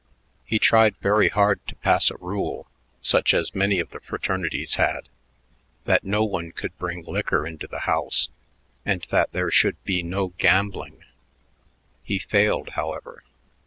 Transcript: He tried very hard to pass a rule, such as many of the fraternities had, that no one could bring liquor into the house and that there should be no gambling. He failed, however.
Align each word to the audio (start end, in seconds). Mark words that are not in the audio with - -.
He 0.43 0.57
tried 0.57 0.95
very 0.97 1.29
hard 1.29 1.59
to 1.67 1.75
pass 1.75 2.09
a 2.09 2.17
rule, 2.17 2.67
such 3.03 3.35
as 3.35 3.53
many 3.53 3.77
of 3.79 3.91
the 3.91 3.99
fraternities 3.99 4.73
had, 4.73 5.09
that 5.85 6.03
no 6.03 6.23
one 6.23 6.53
could 6.53 6.75
bring 6.79 7.03
liquor 7.05 7.45
into 7.45 7.67
the 7.67 7.81
house 7.81 8.29
and 8.83 9.05
that 9.11 9.31
there 9.31 9.51
should 9.51 9.77
be 9.83 10.01
no 10.01 10.29
gambling. 10.39 11.03
He 12.01 12.17
failed, 12.17 12.69
however. 12.69 13.23